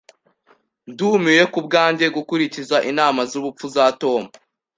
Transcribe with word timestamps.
Ndumiwe 0.91 1.43
kubwanjye 1.53 2.05
gukurikiza 2.15 2.77
inama 2.91 3.21
zubupfu 3.31 3.65
za 3.75 3.85
Tom. 4.01 4.23